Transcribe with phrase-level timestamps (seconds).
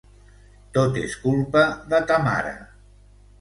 [0.77, 1.63] Tot és culpa
[1.93, 2.55] de ta mare.